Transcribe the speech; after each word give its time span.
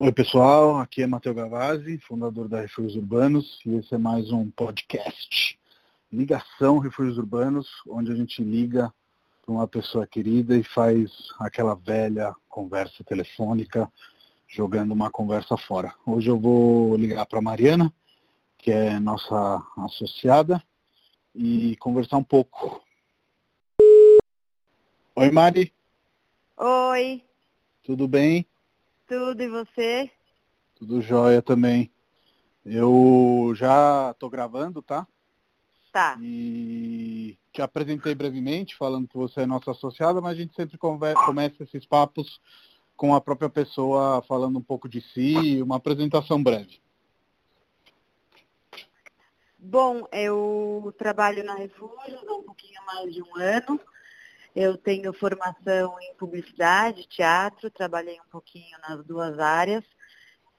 Oi 0.00 0.12
pessoal, 0.12 0.76
aqui 0.78 1.02
é 1.02 1.08
Matheus 1.08 1.34
Gavazzi, 1.34 1.98
fundador 1.98 2.46
da 2.46 2.60
Refúgios 2.60 2.94
Urbanos, 2.94 3.60
e 3.66 3.74
esse 3.74 3.92
é 3.96 3.98
mais 3.98 4.30
um 4.30 4.48
podcast. 4.48 5.58
Ligação 6.12 6.78
Refúgios 6.78 7.18
Urbanos, 7.18 7.66
onde 7.84 8.12
a 8.12 8.14
gente 8.14 8.40
liga 8.40 8.94
para 9.42 9.52
uma 9.52 9.66
pessoa 9.66 10.06
querida 10.06 10.56
e 10.56 10.62
faz 10.62 11.10
aquela 11.40 11.74
velha 11.74 12.32
conversa 12.48 13.02
telefônica, 13.02 13.90
jogando 14.46 14.92
uma 14.92 15.10
conversa 15.10 15.56
fora. 15.56 15.92
Hoje 16.06 16.30
eu 16.30 16.38
vou 16.38 16.94
ligar 16.94 17.26
para 17.26 17.42
Mariana, 17.42 17.92
que 18.56 18.70
é 18.70 19.00
nossa 19.00 19.60
associada, 19.78 20.62
e 21.34 21.74
conversar 21.78 22.18
um 22.18 22.24
pouco. 22.24 22.80
Oi 25.16 25.30
Mari. 25.32 25.74
Oi. 26.56 27.20
Tudo 27.82 28.06
bem? 28.06 28.46
Tudo, 29.08 29.42
e 29.42 29.48
você? 29.48 30.10
Tudo 30.74 31.00
jóia 31.00 31.40
também. 31.40 31.90
Eu 32.64 33.54
já 33.56 34.10
estou 34.10 34.28
gravando, 34.28 34.82
tá? 34.82 35.06
Tá. 35.90 36.18
E 36.20 37.38
te 37.50 37.62
apresentei 37.62 38.14
brevemente, 38.14 38.76
falando 38.76 39.08
que 39.08 39.16
você 39.16 39.40
é 39.40 39.46
nossa 39.46 39.70
associada, 39.70 40.20
mas 40.20 40.32
a 40.32 40.40
gente 40.42 40.54
sempre 40.54 40.76
conversa, 40.76 41.24
começa 41.24 41.62
esses 41.62 41.86
papos 41.86 42.38
com 42.94 43.14
a 43.14 43.20
própria 43.20 43.48
pessoa 43.48 44.22
falando 44.28 44.58
um 44.58 44.62
pouco 44.62 44.86
de 44.86 45.00
si, 45.00 45.62
uma 45.62 45.76
apresentação 45.76 46.42
breve. 46.42 46.78
Bom, 49.58 50.06
eu 50.12 50.94
trabalho 50.98 51.42
na 51.42 51.54
Refúgio 51.54 52.18
há 52.28 52.34
um 52.34 52.42
pouquinho 52.42 52.84
mais 52.84 53.12
de 53.12 53.22
um 53.22 53.36
ano. 53.36 53.80
Eu 54.60 54.76
tenho 54.76 55.12
formação 55.12 55.94
em 56.02 56.16
publicidade, 56.16 57.06
teatro, 57.06 57.70
trabalhei 57.70 58.16
um 58.16 58.28
pouquinho 58.28 58.76
nas 58.88 59.04
duas 59.04 59.38
áreas 59.38 59.84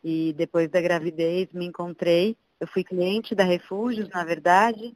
e 0.01 0.31
depois 0.37 0.69
da 0.69 0.79
gravidez 0.79 1.51
me 1.51 1.65
encontrei. 1.65 2.37
Eu 2.61 2.65
fui 2.65 2.81
cliente 2.81 3.35
da 3.35 3.43
Refúgios, 3.43 4.07
na 4.07 4.23
verdade, 4.23 4.95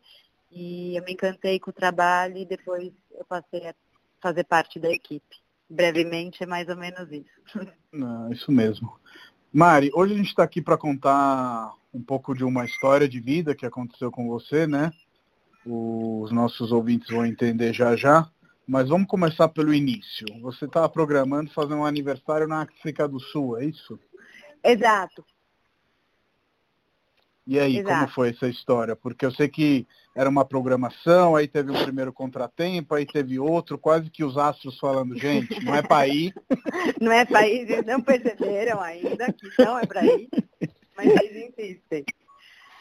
e 0.50 0.96
eu 0.96 1.04
me 1.04 1.12
encantei 1.12 1.60
com 1.60 1.70
o 1.70 1.74
trabalho 1.74 2.38
e 2.38 2.46
depois 2.46 2.94
eu 3.12 3.26
passei 3.26 3.68
a 3.68 3.76
fazer 4.22 4.46
parte 4.46 4.80
da 4.80 4.90
equipe. 4.90 5.36
Brevemente 5.70 6.42
é 6.42 6.46
mais 6.46 6.70
ou 6.70 6.78
menos 6.78 7.12
isso. 7.12 7.60
Não, 7.92 8.32
isso 8.32 8.54
mesmo. 8.54 8.98
Mari, 9.52 9.92
hoje 9.94 10.14
a 10.14 10.18
gente 10.18 10.30
está 10.30 10.44
aqui 10.44 10.62
para 10.62 10.78
contar 10.78 11.74
um 11.94 12.02
pouco 12.02 12.34
de 12.34 12.46
uma 12.46 12.64
história 12.64 13.10
de 13.10 13.20
vida 13.20 13.54
que 13.54 13.66
aconteceu 13.66 14.10
com 14.10 14.30
você, 14.30 14.66
né? 14.66 14.94
Os 15.66 16.32
nossos 16.32 16.72
ouvintes 16.72 17.10
vão 17.10 17.26
entender 17.26 17.74
já 17.74 17.98
já. 17.98 18.32
Mas 18.68 18.90
vamos 18.90 19.08
começar 19.08 19.50
pelo 19.50 19.74
início. 19.74 20.26
Você 20.42 20.66
estava 20.66 20.88
programando 20.88 21.52
fazer 21.52 21.74
um 21.74 21.86
aniversário 21.86 22.48
na 22.48 22.62
África 22.62 23.08
do 23.08 23.20
Sul, 23.20 23.60
é 23.60 23.66
isso? 23.66 24.00
Exato. 24.64 25.26
E 27.46 27.60
aí, 27.60 27.80
Exato. 27.80 27.94
como 27.94 28.08
foi 28.08 28.30
essa 28.30 28.48
história? 28.48 28.96
Porque 28.96 29.26
eu 29.26 29.32
sei 29.32 29.50
que 29.50 29.86
era 30.16 30.30
uma 30.30 30.46
programação, 30.46 31.36
aí 31.36 31.46
teve 31.46 31.72
um 31.72 31.84
primeiro 31.84 32.14
contratempo, 32.14 32.96
aí 32.96 33.06
teve 33.06 33.38
outro, 33.38 33.78
quase 33.78 34.10
que 34.10 34.24
os 34.24 34.38
astros 34.38 34.80
falando, 34.80 35.18
gente, 35.18 35.62
não 35.64 35.76
é 35.76 35.82
para 35.82 36.08
ir. 36.08 36.34
não 37.02 37.12
é 37.12 37.26
para 37.26 37.46
ir, 37.48 37.70
eles 37.70 37.86
não 37.86 38.00
perceberam 38.02 38.80
ainda 38.80 39.34
que 39.34 39.50
não 39.62 39.78
é 39.78 39.86
para 39.86 40.06
ir, 40.06 40.30
mas 40.96 41.08
eles 41.08 41.50
insistem. 41.50 42.06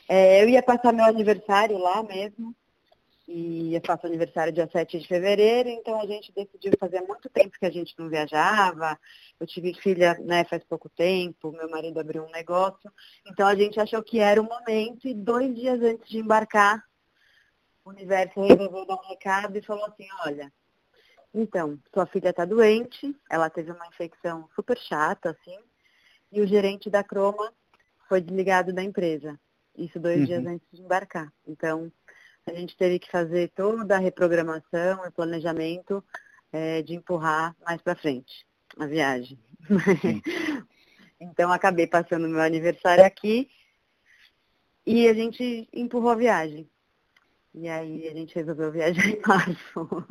É, 0.09 0.45
eu 0.45 0.49
ia 0.49 0.63
passar 0.63 0.93
meu 0.93 1.07
aniversário 1.07 1.77
lá 1.79 2.03
mesmo, 2.05 2.55
e 3.35 3.75
eu 3.75 3.81
faço 3.87 4.07
aniversário 4.07 4.53
dia 4.53 4.69
7 4.71 4.99
de 4.99 5.09
fevereiro, 5.09 5.71
então 5.71 5.99
a 5.99 6.07
gente 6.07 6.31
decidiu 6.33 6.73
fazer 6.79 7.01
muito 7.01 7.31
tempo 7.31 7.59
que 7.59 7.65
a 7.65 7.71
gente 7.71 7.95
não 7.99 8.11
viajava. 8.11 8.99
Eu 9.41 9.47
tive 9.47 9.73
filha 9.75 10.19
né, 10.21 10.45
faz 10.45 10.63
pouco 10.65 10.91
tempo, 10.91 11.51
meu 11.51 11.71
marido 11.71 11.99
abriu 11.99 12.25
um 12.25 12.31
negócio, 12.31 12.93
então 13.27 13.47
a 13.47 13.55
gente 13.55 13.81
achou 13.81 14.03
que 14.03 14.19
era 14.19 14.41
o 14.41 14.45
momento 14.45 15.09
e 15.09 15.15
dois 15.15 15.55
dias 15.55 15.81
antes 15.81 16.09
de 16.09 16.19
embarcar, 16.19 16.85
o 17.85 17.91
universo 17.91 18.41
resolveu 18.41 18.85
dar 18.85 18.97
um 18.97 19.09
recado 19.09 19.57
e 19.57 19.63
falou 19.63 19.87
assim, 19.87 20.07
olha, 20.27 20.53
então, 21.35 21.79
sua 21.95 22.05
filha 22.05 22.29
está 22.29 22.45
doente, 22.45 23.17
ela 23.31 23.49
teve 23.49 23.73
uma 23.73 23.87
infecção 23.87 24.47
super 24.55 24.77
chata, 24.77 25.31
assim, 25.31 25.59
e 26.31 26.43
o 26.43 26.47
gerente 26.47 26.91
da 26.91 27.03
Croma 27.03 27.53
foi 28.09 28.21
desligado 28.21 28.73
da 28.73 28.83
empresa. 28.83 29.41
Isso 29.77 29.99
dois 29.99 30.19
uhum. 30.21 30.25
dias 30.27 30.47
antes 30.47 30.69
de 30.71 30.83
embarcar. 30.83 31.33
Então, 31.47 31.91
a 32.47 32.53
gente 32.53 32.77
teve 32.77 32.99
que 32.99 33.11
fazer 33.11 33.51
toda 33.55 33.97
a 33.97 34.01
reprogramação 34.01 35.05
e 35.07 35.11
planejamento 35.11 36.03
é, 36.53 36.83
de 36.83 36.95
empurrar 36.95 37.57
mais 37.65 37.81
para 37.81 37.95
frente 37.95 38.47
a 38.79 38.87
viagem. 38.87 39.39
então 41.21 41.53
acabei 41.53 41.87
passando 41.87 42.29
meu 42.29 42.41
aniversário 42.41 43.05
aqui 43.05 43.49
e 44.87 45.07
a 45.07 45.15
gente 45.15 45.69
empurrou 45.73 46.11
a 46.11 46.17
viagem. 46.17 46.69
E 47.55 47.69
aí 47.69 48.09
a 48.09 48.15
gente 48.15 48.35
resolveu 48.35 48.73
viajar 48.73 49.07
em 49.09 49.21
março. 49.27 50.07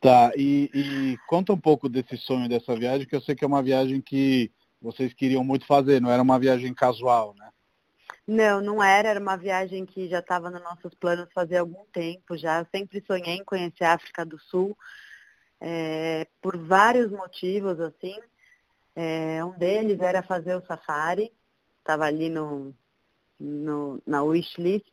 Tá, 0.00 0.32
e, 0.36 0.68
e 0.74 1.18
conta 1.28 1.52
um 1.52 1.58
pouco 1.58 1.88
desse 1.88 2.16
sonho 2.16 2.48
dessa 2.48 2.74
viagem, 2.74 3.06
que 3.06 3.14
eu 3.14 3.20
sei 3.20 3.36
que 3.36 3.44
é 3.44 3.46
uma 3.46 3.62
viagem 3.62 4.00
que 4.00 4.50
vocês 4.80 5.14
queriam 5.14 5.44
muito 5.44 5.64
fazer, 5.64 6.00
não 6.00 6.10
era 6.10 6.20
uma 6.20 6.40
viagem 6.40 6.74
casual, 6.74 7.34
né? 7.38 7.51
Não, 8.26 8.60
não 8.60 8.82
era. 8.82 9.08
Era 9.08 9.20
uma 9.20 9.36
viagem 9.36 9.84
que 9.84 10.08
já 10.08 10.20
estava 10.20 10.50
nos 10.50 10.62
nossos 10.62 10.94
planos 10.94 11.32
fazer 11.32 11.58
algum 11.58 11.84
tempo 11.92 12.36
já. 12.36 12.60
Eu 12.60 12.66
sempre 12.74 13.02
sonhei 13.06 13.36
em 13.36 13.44
conhecer 13.44 13.84
a 13.84 13.94
África 13.94 14.24
do 14.24 14.38
Sul 14.38 14.76
é, 15.60 16.26
por 16.40 16.56
vários 16.56 17.10
motivos, 17.10 17.80
assim. 17.80 18.18
É, 18.94 19.44
um 19.44 19.52
deles 19.52 20.00
era 20.00 20.22
fazer 20.22 20.56
o 20.56 20.66
safari. 20.66 21.32
Estava 21.78 22.04
ali 22.04 22.28
no, 22.28 22.74
no, 23.38 24.00
na 24.06 24.22
wishlist. 24.22 24.86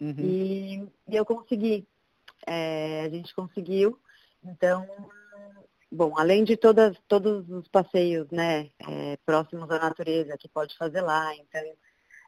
Uhum. 0.00 0.14
E, 0.18 0.88
e, 1.08 1.16
eu 1.16 1.24
consegui. 1.24 1.86
É, 2.46 3.02
a 3.02 3.08
gente 3.08 3.34
conseguiu. 3.34 3.98
Então, 4.44 4.86
bom, 5.90 6.16
além 6.18 6.44
de 6.44 6.56
todas, 6.56 6.96
todos 7.08 7.48
os 7.48 7.66
passeios 7.68 8.28
né, 8.30 8.70
é, 8.78 9.16
próximos 9.24 9.70
à 9.70 9.78
natureza 9.78 10.36
que 10.38 10.48
pode 10.48 10.76
fazer 10.76 11.00
lá, 11.00 11.34
então 11.36 11.60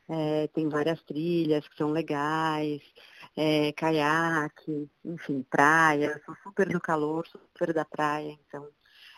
é, 0.09 0.47
tem 0.49 0.69
várias 0.69 1.03
trilhas 1.03 1.67
que 1.69 1.77
são 1.77 1.91
legais, 1.91 2.81
é, 3.37 3.73
caiaque, 3.73 4.89
enfim, 5.05 5.45
praia. 5.51 6.13
Eu 6.17 6.25
sou 6.25 6.35
super 6.43 6.69
do 6.69 6.81
calor, 6.81 7.27
super 7.27 7.73
da 7.73 7.85
praia, 7.85 8.39
então 8.47 8.67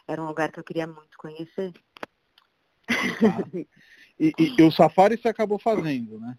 era 0.06 0.21
um 0.23 0.27
lugar 0.27 0.51
que 0.51 0.59
eu 0.59 0.65
queria 0.65 0.87
muito 0.87 1.17
conhecer. 1.17 1.73
Tá. 2.87 3.67
E, 4.23 4.34
e, 4.39 4.56
e, 4.59 4.62
o 4.62 4.71
safari 4.71 5.17
você 5.17 5.28
acabou 5.28 5.59
fazendo, 5.59 6.21
né? 6.21 6.37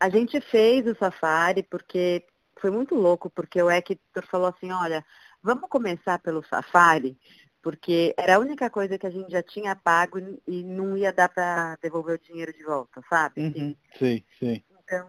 A 0.00 0.08
gente 0.08 0.40
fez 0.40 0.86
o 0.86 0.94
safari 0.94 1.62
porque 1.62 2.24
foi 2.58 2.70
muito 2.70 2.94
louco, 2.94 3.28
porque 3.28 3.62
o 3.62 3.70
Hector 3.70 4.24
falou 4.30 4.46
assim, 4.46 4.72
olha, 4.72 5.04
vamos 5.42 5.68
começar 5.68 6.18
pelo 6.20 6.42
safari, 6.44 7.18
porque 7.68 8.14
era 8.16 8.36
a 8.36 8.38
única 8.38 8.70
coisa 8.70 8.96
que 8.96 9.06
a 9.06 9.10
gente 9.10 9.30
já 9.30 9.42
tinha 9.42 9.76
pago 9.76 10.18
e 10.46 10.64
não 10.64 10.96
ia 10.96 11.12
dar 11.12 11.28
para 11.28 11.76
devolver 11.82 12.14
o 12.14 12.18
dinheiro 12.18 12.50
de 12.50 12.64
volta, 12.64 13.02
sabe? 13.10 13.42
Uhum. 13.42 13.76
Sim, 13.98 14.24
sim. 14.38 14.64
Então, 14.82 15.06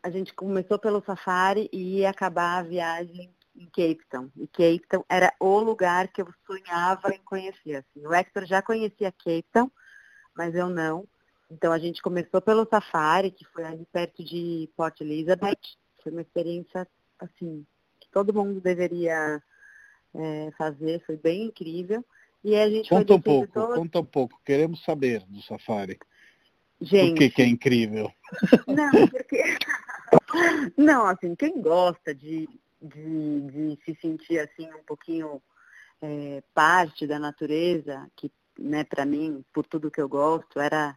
a 0.00 0.08
gente 0.08 0.32
começou 0.32 0.78
pelo 0.78 1.02
safari 1.04 1.68
e 1.72 1.98
ia 1.98 2.10
acabar 2.10 2.58
a 2.58 2.62
viagem 2.62 3.28
em 3.56 3.66
Cape 3.66 4.06
Town. 4.08 4.30
E 4.36 4.46
Cape 4.46 4.86
Town 4.88 5.04
era 5.08 5.34
o 5.40 5.58
lugar 5.58 6.06
que 6.06 6.22
eu 6.22 6.32
sonhava 6.46 7.12
em 7.12 7.20
conhecer. 7.24 7.78
Assim. 7.78 8.06
O 8.06 8.14
Hector 8.14 8.46
já 8.46 8.62
conhecia 8.62 9.10
Cape 9.10 9.46
Town, 9.52 9.68
mas 10.32 10.54
eu 10.54 10.68
não. 10.68 11.08
Então 11.50 11.72
a 11.72 11.78
gente 11.80 12.00
começou 12.00 12.40
pelo 12.40 12.68
safari, 12.70 13.32
que 13.32 13.44
foi 13.46 13.64
ali 13.64 13.84
perto 13.90 14.22
de 14.22 14.70
Port 14.76 15.00
Elizabeth. 15.00 15.58
Foi 16.04 16.12
uma 16.12 16.22
experiência, 16.22 16.86
assim, 17.18 17.66
que 17.98 18.08
todo 18.10 18.32
mundo 18.32 18.60
deveria 18.60 19.42
é, 20.14 20.50
fazer, 20.56 21.02
foi 21.04 21.16
bem 21.16 21.44
incrível. 21.44 22.04
E 22.42 22.56
a 22.56 22.68
gente 22.68 22.88
conta 22.88 23.14
um 23.14 23.20
pouco, 23.20 23.52
todo... 23.52 23.74
conta 23.74 24.00
um 24.00 24.04
pouco, 24.04 24.40
queremos 24.44 24.82
saber 24.82 25.24
do 25.26 25.42
Safari. 25.42 25.98
Gente, 26.80 27.10
Por 27.10 27.18
que, 27.18 27.30
que 27.30 27.42
é 27.42 27.46
incrível? 27.46 28.10
Não, 28.66 29.08
porque. 29.08 29.42
não, 30.76 31.04
assim, 31.06 31.34
quem 31.34 31.60
gosta 31.60 32.14
de, 32.14 32.48
de, 32.80 33.40
de 33.42 33.78
se 33.84 33.94
sentir 34.00 34.38
assim 34.38 34.66
um 34.72 34.82
pouquinho 34.84 35.42
é, 36.00 36.42
parte 36.54 37.06
da 37.06 37.18
natureza, 37.18 38.10
que 38.16 38.32
né, 38.58 38.84
para 38.84 39.04
mim, 39.04 39.44
por 39.52 39.66
tudo 39.66 39.90
que 39.90 40.00
eu 40.00 40.08
gosto, 40.08 40.58
era 40.58 40.96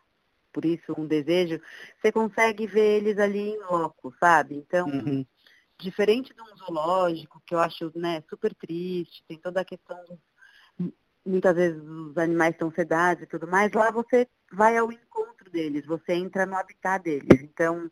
por 0.53 0.63
isso 0.63 0.93
um 0.97 1.05
desejo, 1.05 1.59
você 1.99 2.11
consegue 2.11 2.65
ver 2.65 2.97
eles 2.97 3.17
ali 3.17 3.49
em 3.49 3.59
loco, 3.59 4.13
sabe? 4.19 4.55
Então, 4.55 4.87
uhum 4.87 5.25
diferente 5.83 6.33
de 6.33 6.41
um 6.41 6.57
zoológico, 6.57 7.41
que 7.45 7.53
eu 7.53 7.59
acho 7.59 7.91
né, 7.95 8.23
super 8.29 8.53
triste, 8.55 9.23
tem 9.27 9.37
toda 9.37 9.61
a 9.61 9.65
questão 9.65 9.97
muitas 11.25 11.55
vezes 11.55 11.81
os 11.81 12.17
animais 12.17 12.53
estão 12.53 12.71
sedados 12.71 13.23
e 13.23 13.27
tudo 13.27 13.47
mais, 13.47 13.71
lá 13.71 13.91
você 13.91 14.27
vai 14.51 14.77
ao 14.77 14.91
encontro 14.91 15.49
deles, 15.49 15.85
você 15.85 16.13
entra 16.13 16.45
no 16.45 16.55
habitat 16.55 17.01
deles. 17.03 17.41
Então, 17.41 17.89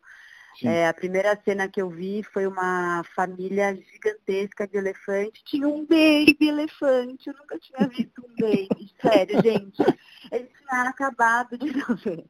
É, 0.62 0.86
a 0.86 0.92
primeira 0.92 1.40
cena 1.44 1.66
que 1.66 1.80
eu 1.80 1.88
vi 1.88 2.22
foi 2.22 2.46
uma 2.46 3.02
família 3.16 3.74
gigantesca 3.74 4.68
de 4.68 4.76
elefante. 4.76 5.42
Tinha 5.44 5.66
um 5.66 5.86
baby 5.86 6.48
elefante. 6.48 7.28
Eu 7.28 7.34
nunca 7.34 7.58
tinha 7.58 7.88
visto 7.88 8.22
um 8.22 8.34
baby. 8.36 8.92
Sério, 9.00 9.42
gente. 9.42 9.82
Ele 10.30 10.50
tinha 10.58 10.82
acabado 10.82 11.56
de 11.56 11.72
nascer. 11.88 12.24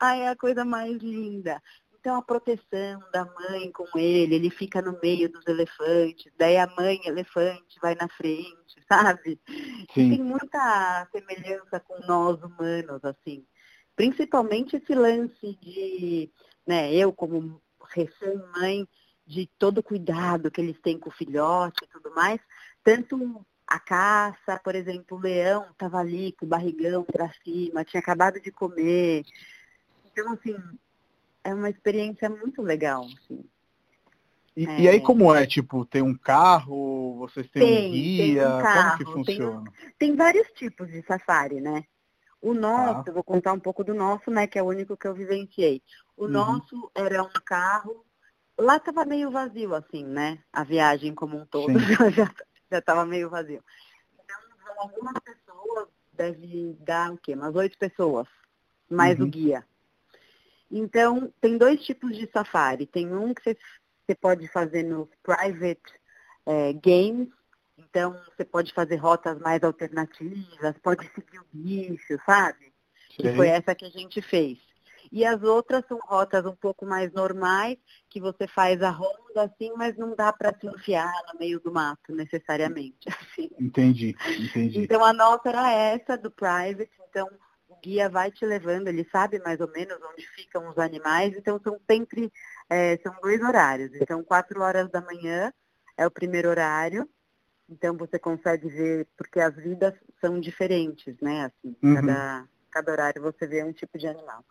Ai, 0.00 0.22
é 0.22 0.28
a 0.30 0.36
coisa 0.36 0.64
mais 0.64 0.96
linda. 1.02 1.62
Então 2.06 2.18
a 2.18 2.22
proteção 2.22 3.02
da 3.12 3.24
mãe 3.24 3.72
com 3.72 3.98
ele, 3.98 4.36
ele 4.36 4.48
fica 4.48 4.80
no 4.80 4.96
meio 5.02 5.28
dos 5.28 5.44
elefantes, 5.44 6.32
daí 6.38 6.56
a 6.56 6.68
mãe 6.78 7.00
elefante 7.04 7.80
vai 7.82 7.96
na 7.96 8.08
frente, 8.08 8.76
sabe? 8.88 9.40
Tem 9.92 10.22
muita 10.22 11.08
semelhança 11.10 11.80
com 11.80 11.98
nós 12.06 12.40
humanos, 12.40 13.04
assim. 13.04 13.44
Principalmente 13.96 14.76
esse 14.76 14.94
lance 14.94 15.58
de, 15.60 16.30
né, 16.64 16.94
eu 16.94 17.12
como 17.12 17.60
recém-mãe, 17.92 18.86
de 19.26 19.50
todo 19.58 19.78
o 19.78 19.82
cuidado 19.82 20.48
que 20.48 20.60
eles 20.60 20.80
têm 20.80 21.00
com 21.00 21.08
o 21.08 21.12
filhote 21.12 21.78
e 21.82 21.88
tudo 21.88 22.14
mais, 22.14 22.40
tanto 22.84 23.44
a 23.66 23.80
caça, 23.80 24.60
por 24.62 24.76
exemplo, 24.76 25.18
o 25.18 25.20
leão 25.20 25.66
estava 25.72 25.98
ali 25.98 26.30
com 26.38 26.46
o 26.46 26.48
barrigão 26.48 27.02
para 27.02 27.32
cima, 27.42 27.84
tinha 27.84 27.98
acabado 27.98 28.40
de 28.40 28.52
comer. 28.52 29.24
Então, 30.04 30.32
assim, 30.32 30.56
é 31.46 31.54
uma 31.54 31.70
experiência 31.70 32.28
muito 32.28 32.60
legal. 32.60 33.04
Assim. 33.04 33.44
E, 34.56 34.66
é... 34.66 34.80
e, 34.80 34.88
aí 34.88 35.00
como 35.00 35.32
é? 35.32 35.46
Tipo, 35.46 35.84
tem 35.84 36.02
um 36.02 36.16
carro, 36.16 37.16
vocês 37.18 37.48
têm 37.50 37.62
tem, 37.62 37.88
um 37.88 37.92
guia? 37.92 38.42
Tem 38.42 38.52
um 38.52 38.62
carro, 38.62 39.04
como 39.04 39.24
que 39.24 39.32
funciona? 39.34 39.72
Tem, 39.72 39.92
tem, 39.98 40.16
vários 40.16 40.48
tipos 40.52 40.88
de 40.88 41.02
safari, 41.02 41.60
né? 41.60 41.84
O 42.42 42.52
nosso, 42.52 43.10
ah. 43.10 43.12
vou 43.12 43.22
contar 43.22 43.52
um 43.52 43.60
pouco 43.60 43.84
do 43.84 43.94
nosso, 43.94 44.30
né? 44.30 44.46
Que 44.46 44.58
é 44.58 44.62
o 44.62 44.66
único 44.66 44.96
que 44.96 45.06
eu 45.06 45.14
vivenciei. 45.14 45.82
O 46.16 46.24
uhum. 46.24 46.30
nosso 46.30 46.90
era 46.94 47.22
um 47.22 47.30
carro. 47.44 48.04
Lá 48.58 48.76
estava 48.76 49.04
meio 49.04 49.30
vazio, 49.30 49.74
assim, 49.74 50.04
né? 50.04 50.38
A 50.52 50.64
viagem 50.64 51.14
como 51.14 51.36
um 51.36 51.46
todo 51.46 51.72
já 52.70 52.78
estava 52.78 53.04
meio 53.04 53.30
vazio. 53.30 53.62
Então, 54.14 54.36
algumas 54.78 55.14
pessoas, 55.20 55.88
deve 56.12 56.76
dar 56.80 57.12
o 57.12 57.18
quê? 57.18 57.34
Umas 57.34 57.54
oito 57.54 57.78
pessoas, 57.78 58.26
mais 58.88 59.18
uhum. 59.18 59.26
o 59.26 59.28
guia. 59.28 59.64
Então, 60.70 61.32
tem 61.40 61.56
dois 61.56 61.84
tipos 61.84 62.16
de 62.16 62.28
safari. 62.30 62.86
Tem 62.86 63.12
um 63.14 63.32
que 63.32 63.42
você, 63.42 64.14
pode 64.14 64.48
fazer 64.48 64.82
nos 64.82 65.08
private 65.22 65.80
é, 66.46 66.72
games, 66.72 67.28
então 67.78 68.18
você 68.36 68.44
pode 68.44 68.72
fazer 68.72 68.96
rotas 68.96 69.38
mais 69.40 69.62
alternativas, 69.62 70.78
pode 70.82 71.06
seguir 71.14 71.40
o 71.40 71.46
bicho, 71.52 72.18
sabe? 72.24 72.72
Sim. 73.10 73.22
Que 73.22 73.34
foi 73.34 73.48
essa 73.48 73.74
que 73.74 73.84
a 73.84 73.90
gente 73.90 74.22
fez. 74.22 74.58
E 75.12 75.24
as 75.24 75.42
outras 75.42 75.84
são 75.86 75.98
rotas 75.98 76.44
um 76.46 76.54
pouco 76.54 76.84
mais 76.84 77.12
normais, 77.12 77.76
que 78.08 78.20
você 78.20 78.46
faz 78.46 78.82
a 78.82 78.90
ronda 78.90 79.44
assim, 79.44 79.72
mas 79.76 79.96
não 79.96 80.14
dá 80.14 80.32
para 80.32 80.56
se 80.58 80.66
enfiar 80.66 81.12
no 81.32 81.38
meio 81.38 81.60
do 81.60 81.72
mato 81.72 82.14
necessariamente. 82.14 83.06
Assim. 83.20 83.50
Entendi, 83.58 84.16
entendi. 84.38 84.80
Então 84.80 85.04
a 85.04 85.12
nossa 85.12 85.48
era 85.48 85.70
essa 85.70 86.16
do 86.16 86.30
private, 86.30 86.90
então 87.08 87.28
guia 87.86 88.08
vai 88.08 88.32
te 88.32 88.44
levando, 88.44 88.88
ele 88.88 89.08
sabe 89.12 89.38
mais 89.38 89.60
ou 89.60 89.70
menos 89.70 89.96
onde 90.12 90.26
ficam 90.26 90.68
os 90.68 90.76
animais, 90.76 91.36
então 91.36 91.60
são 91.62 91.78
sempre, 91.88 92.32
é, 92.68 92.96
são 92.98 93.14
dois 93.22 93.40
horários. 93.40 93.92
Então, 93.94 94.24
quatro 94.24 94.60
horas 94.60 94.90
da 94.90 95.00
manhã 95.00 95.52
é 95.96 96.04
o 96.04 96.10
primeiro 96.10 96.48
horário, 96.48 97.08
então 97.70 97.96
você 97.96 98.18
consegue 98.18 98.68
ver, 98.68 99.06
porque 99.16 99.38
as 99.38 99.54
vidas 99.54 99.94
são 100.20 100.40
diferentes, 100.40 101.16
né? 101.20 101.44
Assim, 101.44 101.76
uhum. 101.80 101.94
cada, 101.94 102.48
cada 102.72 102.92
horário 102.92 103.22
você 103.22 103.46
vê 103.46 103.62
um 103.62 103.72
tipo 103.72 103.96
de 103.96 104.08
animal. 104.08 104.44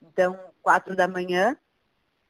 Então, 0.00 0.38
quatro 0.62 0.96
da 0.96 1.06
manhã, 1.06 1.56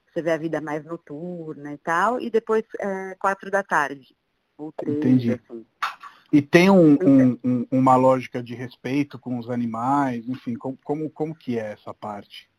você 0.09 0.21
vê 0.21 0.33
a 0.33 0.39
vida 0.39 0.61
mais 0.61 0.85
noturna 0.85 1.73
e 1.73 1.79
tal, 1.79 2.21
e 2.21 2.31
depois 2.31 2.65
é, 2.81 3.15
quatro 3.15 3.49
da 3.49 3.63
tarde, 3.63 4.17
ou 4.57 4.73
três, 4.73 4.99
Entendi. 4.99 5.33
assim. 5.33 5.65
E 6.31 6.43
tem 6.43 6.69
um, 6.69 6.93
um, 6.95 7.39
um, 7.43 7.67
uma 7.71 7.97
lógica 7.97 8.43
de 8.43 8.55
respeito 8.55 9.19
com 9.19 9.39
os 9.39 9.49
animais, 9.49 10.29
enfim, 10.29 10.55
como, 10.55 10.79
como, 10.85 11.11
como 11.11 11.35
que 11.35 11.59
é 11.59 11.73
essa 11.73 11.95
parte? 11.95 12.51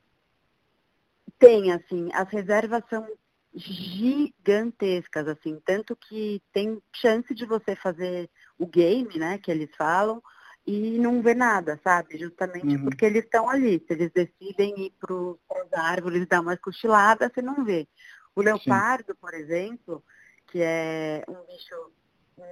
Tem, 1.38 1.71
assim, 1.71 2.10
as 2.13 2.27
reservas 2.30 2.83
são 2.89 3.07
gigantescas, 3.54 5.27
assim, 5.27 5.60
tanto 5.66 5.95
que 5.95 6.42
tem 6.51 6.81
chance 6.94 7.33
de 7.33 7.45
você 7.45 7.75
fazer 7.75 8.30
o 8.57 8.66
game, 8.66 9.18
né, 9.18 9.38
que 9.38 9.51
eles 9.51 9.69
falam, 9.77 10.22
e 10.65 11.00
não 11.00 11.22
ver 11.22 11.36
nada, 11.36 11.80
sabe? 11.83 12.18
Justamente 12.18 12.75
uhum. 12.75 12.83
porque 12.83 13.06
eles 13.06 13.24
estão 13.24 13.50
ali. 13.50 13.83
Se 13.88 13.94
eles 13.94 14.12
decidem 14.12 14.86
ir 14.86 14.94
para 15.00 15.15
as 15.63 15.74
árvores 15.74 16.27
dar 16.27 16.42
uma 16.42 16.57
cochilada, 16.57 17.31
você 17.33 17.42
não 17.42 17.63
vê. 17.63 17.88
O 18.36 18.42
leopardo, 18.42 19.13
Sim. 19.13 19.19
por 19.19 19.33
exemplo, 19.33 20.04
que 20.48 20.62
é 20.62 21.24
um 21.27 21.45
bicho 21.45 21.92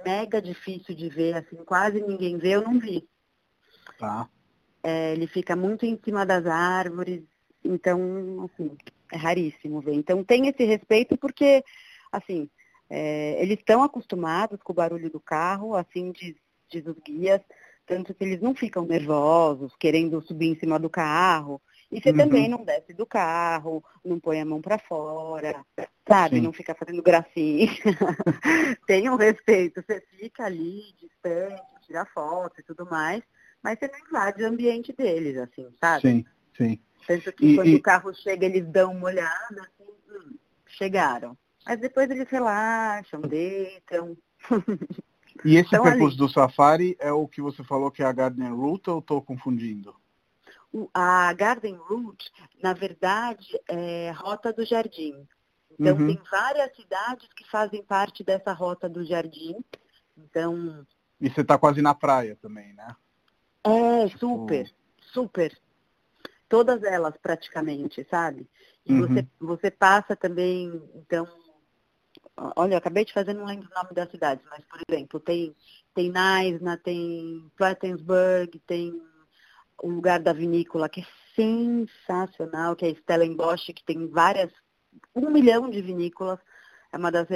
mega 0.04 0.40
difícil 0.40 0.94
de 0.94 1.08
ver, 1.08 1.36
assim, 1.36 1.56
quase 1.64 2.00
ninguém 2.00 2.38
vê, 2.38 2.50
eu 2.50 2.62
não 2.62 2.78
vi. 2.78 3.08
Tá. 3.98 4.28
É, 4.82 5.12
ele 5.12 5.26
fica 5.26 5.56
muito 5.56 5.84
em 5.84 5.98
cima 6.04 6.24
das 6.24 6.46
árvores, 6.46 7.22
então, 7.64 8.44
assim, 8.44 8.76
é 9.12 9.16
raríssimo 9.16 9.80
ver. 9.80 9.94
Então 9.94 10.22
tem 10.22 10.48
esse 10.48 10.64
respeito 10.64 11.16
porque, 11.16 11.64
assim, 12.12 12.48
é, 12.88 13.42
eles 13.42 13.58
estão 13.58 13.82
acostumados 13.82 14.60
com 14.62 14.72
o 14.72 14.76
barulho 14.76 15.10
do 15.10 15.20
carro, 15.20 15.74
assim 15.74 16.12
diz, 16.12 16.36
diz 16.70 16.86
os 16.86 16.96
guias, 16.98 17.40
tanto 17.86 18.14
que 18.14 18.24
eles 18.24 18.40
não 18.40 18.54
ficam 18.54 18.84
nervosos, 18.86 19.74
querendo 19.78 20.20
subir 20.22 20.48
em 20.48 20.58
cima 20.58 20.78
do 20.78 20.90
carro. 20.90 21.60
E 21.90 22.00
você 22.00 22.10
uhum. 22.10 22.16
também 22.18 22.48
não 22.48 22.62
desce 22.64 22.92
do 22.92 23.06
carro, 23.06 23.82
não 24.04 24.20
põe 24.20 24.40
a 24.40 24.44
mão 24.44 24.60
para 24.60 24.78
fora, 24.78 25.64
sabe? 26.06 26.36
Sim. 26.36 26.42
Não 26.42 26.52
fica 26.52 26.74
fazendo 26.74 27.02
gracinha. 27.02 27.68
Tem 28.86 29.08
um 29.08 29.16
respeito, 29.16 29.82
você 29.82 30.02
fica 30.18 30.44
ali 30.44 30.82
distante, 31.00 31.62
tira 31.86 32.04
foto 32.04 32.60
e 32.60 32.62
tudo 32.62 32.84
mais, 32.84 33.22
mas 33.62 33.78
você 33.78 33.88
não 33.88 33.98
invade 33.98 34.42
o 34.42 34.46
ambiente 34.46 34.92
deles, 34.92 35.38
assim, 35.38 35.66
sabe? 35.80 36.02
Sim, 36.02 36.24
sim. 36.56 36.78
Penso 37.06 37.32
que 37.32 37.46
e, 37.46 37.54
quando 37.56 37.68
e... 37.68 37.76
o 37.76 37.82
carro 37.82 38.14
chega, 38.14 38.44
eles 38.44 38.66
dão 38.66 38.92
uma 38.92 39.06
olhada, 39.06 39.62
assim, 39.62 39.90
hum, 40.10 40.36
chegaram. 40.66 41.38
Mas 41.64 41.80
depois 41.80 42.10
eles 42.10 42.28
relaxam, 42.28 43.22
deitam. 43.22 44.16
E 45.42 45.56
esse 45.56 45.70
percurso 45.82 46.06
ali... 46.06 46.16
do 46.16 46.28
Safari 46.28 46.96
é 47.00 47.12
o 47.12 47.26
que 47.26 47.40
você 47.40 47.64
falou 47.64 47.90
que 47.90 48.02
é 48.02 48.06
a 48.06 48.12
Garden 48.12 48.52
Route 48.52 48.90
ou 48.90 48.98
estou 48.98 49.22
confundindo? 49.22 49.94
A 50.92 51.32
Garden 51.32 51.76
Route, 51.76 52.30
na 52.62 52.72
verdade, 52.72 53.58
é 53.68 54.10
Rota 54.10 54.52
do 54.52 54.64
Jardim. 54.64 55.26
Então, 55.78 55.96
uhum. 55.96 56.06
tem 56.08 56.20
várias 56.30 56.74
cidades 56.74 57.28
que 57.34 57.48
fazem 57.48 57.82
parte 57.82 58.24
dessa 58.24 58.52
Rota 58.52 58.88
do 58.88 59.04
Jardim. 59.04 59.56
Então... 60.16 60.86
E 61.20 61.28
você 61.28 61.40
está 61.40 61.58
quase 61.58 61.80
na 61.80 61.94
praia 61.94 62.36
também, 62.40 62.72
né? 62.74 62.94
É, 63.64 64.08
tipo... 64.08 64.18
super, 64.18 64.70
super. 65.12 65.58
Todas 66.48 66.82
elas 66.82 67.16
praticamente, 67.16 68.06
sabe? 68.10 68.48
E 68.84 68.92
uhum. 68.92 69.06
você, 69.06 69.26
você 69.38 69.70
passa 69.70 70.16
também, 70.16 70.82
então, 70.94 71.28
olha, 72.56 72.74
eu 72.74 72.78
acabei 72.78 73.04
de 73.04 73.12
fazer, 73.12 73.34
não 73.34 73.44
lembro 73.44 73.68
o 73.70 73.74
nome 73.74 73.94
das 73.94 74.10
cidades, 74.10 74.44
mas, 74.50 74.64
por 74.64 74.80
exemplo, 74.88 75.20
tem, 75.20 75.54
tem 75.94 76.10
Naisna, 76.10 76.76
tem 76.78 77.50
Platensburg, 77.56 78.58
tem 78.66 79.00
o 79.82 79.90
lugar 79.90 80.20
da 80.20 80.32
vinícola, 80.32 80.88
que 80.88 81.00
é 81.00 81.06
sensacional, 81.34 82.74
que 82.74 82.84
é 82.84 82.94
Stellenbosch, 82.94 83.72
que 83.72 83.84
tem 83.84 84.08
várias, 84.08 84.52
um 85.14 85.30
milhão 85.30 85.70
de 85.70 85.80
vinícolas. 85.80 86.38
É 86.92 86.96
uma 86.96 87.12
das 87.12 87.28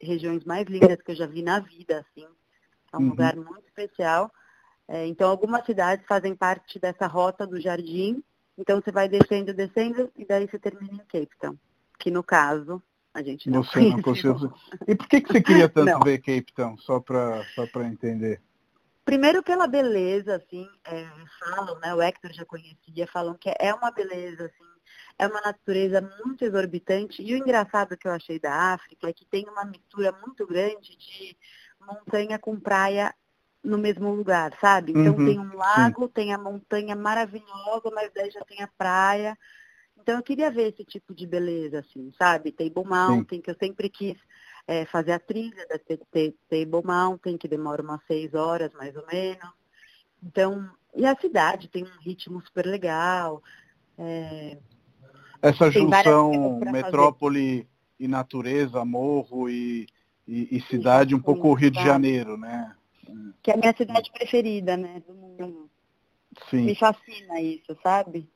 regiões 0.00 0.44
mais 0.44 0.66
lindas 0.66 1.02
que 1.02 1.10
eu 1.10 1.16
já 1.16 1.26
vi 1.26 1.42
na 1.42 1.60
vida, 1.60 2.00
assim. 2.00 2.26
É 2.92 2.96
um 2.96 3.00
uhum. 3.00 3.08
lugar 3.10 3.36
muito 3.36 3.66
especial. 3.66 4.30
É, 4.88 5.06
então, 5.06 5.30
algumas 5.30 5.64
cidades 5.64 6.06
fazem 6.06 6.34
parte 6.34 6.78
dessa 6.78 7.06
rota 7.06 7.46
do 7.46 7.60
jardim. 7.60 8.22
Então, 8.56 8.80
você 8.80 8.92
vai 8.92 9.08
descendo, 9.08 9.52
descendo, 9.52 10.10
e 10.16 10.24
daí 10.24 10.48
você 10.48 10.58
termina 10.58 10.94
em 10.94 10.98
Cape 10.98 11.36
Town. 11.40 11.56
Que, 11.98 12.10
no 12.10 12.22
caso, 12.22 12.82
a 13.12 13.22
gente 13.22 13.50
não 13.50 13.62
Você 13.62 13.80
não 13.80 14.02
conseguiu. 14.02 14.52
E 14.86 14.94
por 14.94 15.08
que, 15.08 15.20
que 15.20 15.32
você 15.32 15.42
queria 15.42 15.68
tanto 15.68 15.90
não. 15.90 16.00
ver 16.00 16.18
Cape 16.18 16.52
Town? 16.54 16.76
Só 16.78 17.00
para 17.00 17.42
só 17.54 17.64
entender. 17.82 18.40
Primeiro 19.04 19.42
pela 19.42 19.66
beleza, 19.66 20.36
assim, 20.36 20.68
é, 20.84 21.08
falam, 21.40 21.78
né, 21.80 21.92
o 21.94 22.00
Hector 22.00 22.32
já 22.32 22.44
conhecia, 22.44 23.06
falam 23.08 23.34
que 23.34 23.52
é 23.58 23.74
uma 23.74 23.90
beleza, 23.90 24.46
assim, 24.46 24.72
é 25.18 25.26
uma 25.26 25.40
natureza 25.40 26.00
muito 26.24 26.44
exorbitante. 26.44 27.20
E 27.22 27.34
o 27.34 27.36
engraçado 27.36 27.96
que 27.96 28.06
eu 28.06 28.12
achei 28.12 28.38
da 28.38 28.72
África 28.72 29.08
é 29.08 29.12
que 29.12 29.24
tem 29.24 29.44
uma 29.48 29.64
mistura 29.64 30.12
muito 30.24 30.46
grande 30.46 30.96
de 30.96 31.36
montanha 31.80 32.38
com 32.38 32.58
praia 32.58 33.12
no 33.62 33.78
mesmo 33.78 34.12
lugar, 34.12 34.56
sabe? 34.60 34.92
Então 34.92 35.14
uhum, 35.14 35.24
tem 35.24 35.38
um 35.38 35.56
lago, 35.56 36.06
sim. 36.06 36.12
tem 36.12 36.34
a 36.34 36.38
montanha 36.38 36.96
maravilhosa, 36.96 37.90
mas 37.92 38.10
daí 38.12 38.30
já 38.30 38.44
tem 38.44 38.62
a 38.62 38.68
praia. 38.68 39.36
Então 39.96 40.16
eu 40.16 40.22
queria 40.22 40.50
ver 40.50 40.72
esse 40.72 40.84
tipo 40.84 41.14
de 41.14 41.26
beleza, 41.26 41.80
assim, 41.80 42.12
sabe? 42.18 42.50
Table 42.50 42.84
Mountain, 42.84 43.38
sim. 43.38 43.42
que 43.42 43.50
eu 43.50 43.56
sempre 43.56 43.88
quis 43.88 44.16
é, 44.66 44.84
fazer 44.86 45.12
a 45.12 45.18
trilha 45.18 45.66
da 45.66 45.78
Table 45.78 46.84
Mountain, 46.84 47.36
que 47.36 47.48
demora 47.48 47.82
umas 47.82 48.00
seis 48.06 48.32
horas 48.34 48.72
mais 48.72 48.94
ou 48.96 49.06
menos. 49.06 49.50
Então, 50.22 50.70
e 50.94 51.04
a 51.04 51.16
cidade 51.16 51.68
tem 51.68 51.84
um 51.84 52.00
ritmo 52.00 52.40
super 52.44 52.66
legal. 52.66 53.42
É, 53.98 54.58
essa 55.40 55.70
junção 55.70 56.60
metrópole 56.60 57.68
e 57.98 58.06
natureza, 58.06 58.84
morro 58.84 59.48
e, 59.48 59.86
e, 60.26 60.56
e 60.56 60.60
cidade, 60.62 61.14
um 61.14 61.20
pouco 61.20 61.48
o 61.48 61.54
Rio 61.54 61.70
de 61.70 61.82
Janeiro, 61.82 62.36
né? 62.36 62.74
Que 63.42 63.50
é 63.50 63.54
a 63.54 63.56
minha 63.56 63.74
cidade 63.76 64.10
preferida, 64.12 64.76
né, 64.76 65.02
do 65.06 65.14
mundo. 65.14 65.70
Sim. 66.48 66.62
Me 66.62 66.74
fascina 66.74 67.40
isso, 67.40 67.76
sabe? 67.82 68.28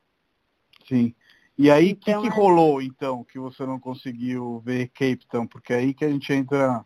Sim. 0.89 1.15
E 1.59 1.71
aí, 1.71 1.87
o 1.87 1.91
então, 1.91 2.23
que, 2.23 2.29
que 2.29 2.35
é... 2.35 2.39
rolou, 2.39 2.83
então, 2.83 3.25
que 3.25 3.39
você 3.39 3.65
não 3.65 3.81
conseguiu 3.81 4.61
ver 4.65 4.89
Cape 4.89 5.27
Town? 5.31 5.47
Porque 5.47 5.73
é 5.73 5.77
aí 5.77 5.95
que 5.95 6.05
a 6.05 6.11
gente 6.11 6.33
entra 6.33 6.85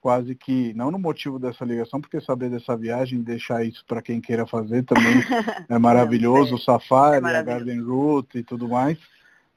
quase 0.00 0.34
que, 0.34 0.74
não 0.74 0.90
no 0.90 0.98
motivo 0.98 1.38
dessa 1.38 1.64
ligação, 1.64 2.00
porque 2.00 2.20
saber 2.20 2.50
dessa 2.50 2.76
viagem, 2.76 3.22
deixar 3.22 3.64
isso 3.64 3.84
para 3.86 4.02
quem 4.02 4.20
queira 4.20 4.44
fazer 4.46 4.84
também 4.84 5.14
é 5.68 5.78
maravilhoso, 5.78 6.50
não, 6.50 6.56
é. 6.56 6.60
o 6.60 6.62
Safari, 6.62 7.16
é 7.16 7.20
maravilhoso. 7.20 7.50
a 7.50 7.64
Garden 7.64 7.82
Route 7.82 8.38
e 8.38 8.42
tudo 8.42 8.68
mais. 8.68 8.98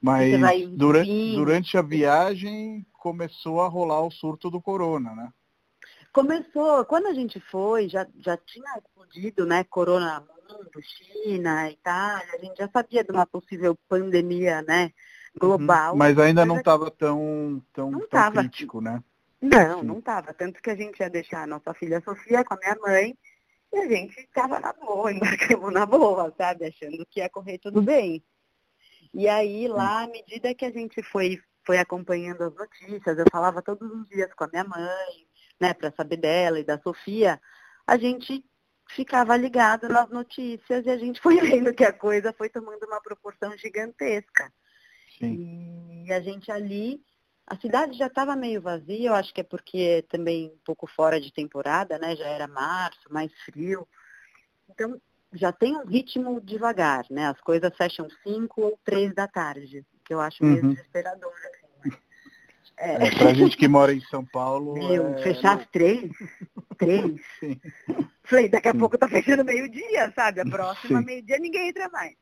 Mas 0.01 0.69
durante, 0.69 1.35
durante 1.35 1.77
a 1.77 1.81
viagem 1.81 2.85
começou 2.93 3.59
a 3.61 3.67
rolar 3.67 4.01
o 4.01 4.11
surto 4.11 4.51
do 4.51 4.61
corona, 4.61 5.15
né? 5.15 5.29
Começou, 6.13 6.85
quando 6.85 7.07
a 7.07 7.13
gente 7.13 7.39
foi, 7.39 7.89
já, 7.89 8.07
já 8.19 8.37
tinha 8.37 8.77
explodido, 8.77 9.45
né, 9.45 9.63
corona 9.63 10.23
mundo, 10.75 10.81
China, 10.83 11.69
Itália, 11.69 12.33
a 12.33 12.37
gente 12.37 12.57
já 12.57 12.69
sabia 12.69 13.03
de 13.03 13.11
uma 13.11 13.25
possível 13.25 13.77
pandemia, 13.87 14.61
né, 14.61 14.91
global. 15.37 15.93
Uhum. 15.93 15.97
Mas 15.97 16.17
ainda 16.19 16.41
mas 16.41 16.47
não 16.47 16.57
estava 16.57 16.91
tão, 16.91 17.63
tão, 17.73 17.91
não 17.91 17.99
tão 17.99 18.09
tava, 18.09 18.41
crítico, 18.41 18.81
né? 18.81 19.01
Não, 19.41 19.79
Sim. 19.79 19.85
não 19.85 19.99
estava. 19.99 20.33
Tanto 20.33 20.61
que 20.61 20.69
a 20.69 20.75
gente 20.75 20.99
ia 20.99 21.09
deixar 21.09 21.43
a 21.43 21.47
nossa 21.47 21.73
filha 21.73 22.01
Sofia 22.01 22.43
com 22.43 22.53
a 22.53 22.57
minha 22.57 22.75
mãe 22.75 23.17
e 23.73 23.77
a 23.77 23.87
gente 23.87 24.19
estava 24.19 24.59
na 24.59 24.73
boa, 24.73 25.11
embarcamos 25.13 25.73
na 25.73 25.85
boa, 25.85 26.33
sabe? 26.37 26.65
Achando 26.65 27.05
que 27.09 27.19
ia 27.19 27.29
correr 27.29 27.57
tudo 27.59 27.81
bem. 27.81 28.23
E 29.13 29.27
aí, 29.29 29.67
lá, 29.67 30.03
à 30.03 30.07
medida 30.07 30.53
que 30.53 30.65
a 30.65 30.71
gente 30.71 31.01
foi, 31.03 31.39
foi 31.65 31.77
acompanhando 31.77 32.43
as 32.43 32.53
notícias, 32.53 33.17
eu 33.17 33.25
falava 33.31 33.61
todos 33.61 33.89
os 33.89 34.07
dias 34.09 34.33
com 34.33 34.43
a 34.43 34.47
minha 34.47 34.63
mãe, 34.65 35.27
né, 35.59 35.73
para 35.73 35.89
saber 35.91 36.17
dela 36.17 36.59
e 36.59 36.65
da 36.65 36.77
Sofia, 36.79 37.39
a 37.87 37.97
gente 37.97 38.43
ficava 38.89 39.35
ligado 39.35 39.89
nas 39.89 40.09
notícias 40.09 40.85
e 40.85 40.89
a 40.89 40.97
gente 40.97 41.19
foi 41.21 41.39
vendo 41.41 41.73
que 41.73 41.83
a 41.83 41.93
coisa 41.93 42.33
foi 42.33 42.49
tomando 42.49 42.83
uma 42.85 43.01
proporção 43.01 43.57
gigantesca. 43.57 44.51
Sim. 45.17 46.03
E 46.05 46.11
a 46.11 46.19
gente 46.19 46.51
ali, 46.51 47.01
a 47.47 47.55
cidade 47.57 47.97
já 47.97 48.07
estava 48.07 48.35
meio 48.35 48.61
vazia, 48.61 49.09
eu 49.09 49.13
acho 49.13 49.33
que 49.33 49.41
é 49.41 49.43
porque 49.43 50.05
também 50.09 50.47
um 50.47 50.59
pouco 50.63 50.87
fora 50.87 51.19
de 51.19 51.31
temporada, 51.31 51.97
né? 51.97 52.15
Já 52.15 52.27
era 52.27 52.47
março, 52.47 53.11
mais 53.11 53.31
frio. 53.43 53.87
Então 54.69 54.99
já 55.33 55.51
tem 55.51 55.75
um 55.75 55.85
ritmo 55.85 56.39
devagar, 56.41 57.05
né? 57.09 57.27
As 57.27 57.39
coisas 57.41 57.75
fecham 57.75 58.07
5 58.23 58.61
ou 58.61 58.79
3 58.83 59.13
da 59.13 59.27
tarde, 59.27 59.85
que 60.03 60.13
eu 60.13 60.19
acho 60.19 60.43
meio 60.43 60.63
uhum. 60.63 60.73
desesperador. 60.73 61.33
É. 62.77 63.07
é, 63.07 63.15
pra 63.15 63.33
gente 63.33 63.55
que 63.55 63.67
mora 63.67 63.93
em 63.93 64.01
São 64.01 64.25
Paulo. 64.25 64.73
Meu, 64.79 65.15
é... 65.15 65.23
fechar 65.23 65.57
às 65.59 65.67
três? 65.67 66.11
Três? 66.77 67.21
Sim. 67.39 67.59
Falei, 68.23 68.49
daqui 68.49 68.67
a 68.67 68.71
Sim. 68.71 68.79
pouco 68.79 68.97
tá 68.97 69.07
fechando 69.07 69.45
meio-dia, 69.45 70.11
sabe? 70.15 70.41
A 70.41 70.45
próxima, 70.45 71.01
meio-dia, 71.01 71.39
ninguém 71.39 71.69
entra 71.69 71.89
mais. 71.89 72.15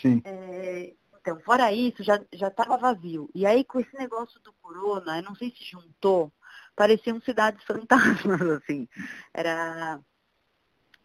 Sim. 0.00 0.22
É, 0.24 0.92
então, 1.20 1.40
fora 1.40 1.72
isso, 1.72 2.02
já, 2.02 2.20
já 2.32 2.50
tava 2.50 2.76
vazio. 2.76 3.30
E 3.34 3.46
aí, 3.46 3.64
com 3.64 3.80
esse 3.80 3.94
negócio 3.96 4.40
do 4.42 4.52
corona, 4.54 5.18
eu 5.18 5.22
não 5.22 5.34
sei 5.34 5.50
se 5.50 5.64
juntou, 5.64 6.32
pareciam 6.76 7.20
cidades 7.20 7.64
fantasmas, 7.64 8.40
assim. 8.62 8.88
Era 9.32 10.00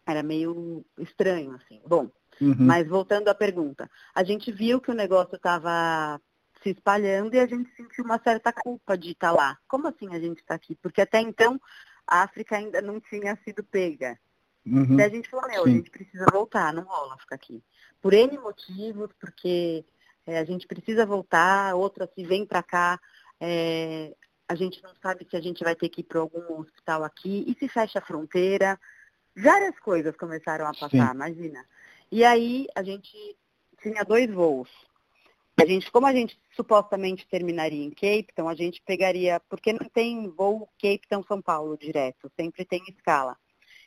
era 0.06 0.22
meio 0.22 0.84
estranho, 0.98 1.52
assim. 1.54 1.80
Bom, 1.86 2.10
uhum. 2.40 2.56
mas 2.58 2.88
voltando 2.88 3.28
à 3.28 3.34
pergunta. 3.34 3.88
A 4.14 4.24
gente 4.24 4.50
viu 4.50 4.80
que 4.80 4.90
o 4.90 4.94
negócio 4.94 5.36
estava 5.36 6.20
se 6.62 6.70
espalhando 6.70 7.34
e 7.34 7.40
a 7.40 7.46
gente 7.46 7.74
sentiu 7.74 8.04
uma 8.04 8.18
certa 8.18 8.52
culpa 8.52 8.96
de 8.96 9.12
estar 9.12 9.30
tá 9.30 9.36
lá. 9.36 9.58
Como 9.68 9.88
assim 9.88 10.14
a 10.14 10.20
gente 10.20 10.40
está 10.40 10.54
aqui? 10.54 10.74
Porque 10.76 11.00
até 11.00 11.20
então 11.20 11.60
a 12.06 12.22
África 12.22 12.56
ainda 12.56 12.80
não 12.82 13.00
tinha 13.00 13.36
sido 13.44 13.62
pega. 13.64 14.18
Uhum. 14.66 14.96
Daí 14.96 15.06
a 15.06 15.10
gente 15.10 15.28
falou, 15.28 15.48
meu, 15.48 15.64
Sim. 15.64 15.70
a 15.70 15.72
gente 15.74 15.90
precisa 15.90 16.26
voltar, 16.32 16.72
não 16.72 16.82
rola 16.82 17.16
ficar 17.18 17.36
aqui. 17.36 17.62
Por 18.00 18.12
N 18.12 18.38
motivos, 18.38 19.10
porque 19.18 19.84
é, 20.26 20.38
a 20.38 20.44
gente 20.44 20.66
precisa 20.66 21.06
voltar, 21.06 21.74
outra 21.74 22.08
se 22.14 22.24
vem 22.24 22.44
para 22.44 22.62
cá, 22.62 23.00
é, 23.40 24.14
a 24.46 24.54
gente 24.54 24.82
não 24.82 24.92
sabe 25.02 25.26
se 25.28 25.36
a 25.36 25.40
gente 25.40 25.64
vai 25.64 25.74
ter 25.74 25.88
que 25.88 26.02
ir 26.02 26.04
para 26.04 26.20
algum 26.20 26.60
hospital 26.60 27.04
aqui, 27.04 27.44
e 27.46 27.54
se 27.58 27.68
fecha 27.68 28.00
a 28.00 28.02
fronteira, 28.02 28.78
Várias 29.36 29.78
coisas 29.78 30.16
começaram 30.16 30.66
a 30.66 30.72
passar, 30.72 30.90
Sim. 30.90 31.14
imagina. 31.14 31.64
E 32.10 32.24
aí 32.24 32.66
a 32.74 32.82
gente 32.82 33.16
tinha 33.82 34.04
dois 34.04 34.30
voos. 34.30 34.68
A 35.60 35.66
gente, 35.66 35.90
como 35.90 36.06
a 36.06 36.12
gente 36.12 36.40
supostamente 36.56 37.26
terminaria 37.28 37.84
em 37.84 37.90
Cape 37.90 38.28
Town, 38.34 38.48
a 38.48 38.54
gente 38.54 38.82
pegaria, 38.82 39.40
porque 39.48 39.72
não 39.72 39.86
tem 39.88 40.28
voo 40.28 40.68
Cape 40.80 41.06
Town 41.08 41.22
São 41.28 41.42
Paulo 41.42 41.76
direto, 41.76 42.30
sempre 42.34 42.64
tem 42.64 42.82
escala. 42.88 43.36